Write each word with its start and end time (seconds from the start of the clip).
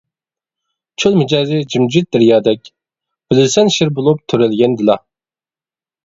چۆل 1.01 1.17
مىجەزى 1.17 1.57
جىمجىت 1.73 2.07
دەريادەك، 2.15 2.71
بىلىسەن 3.33 3.69
شىر 3.75 3.91
بولۇپ 3.99 4.23
تۆرەلگەندىلا. 4.33 4.97